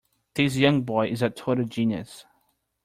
This 0.33 0.55
young 0.55 0.81
boy 0.81 1.09
is 1.09 1.21
a 1.21 1.29
total 1.29 1.63
genius. 1.65 2.25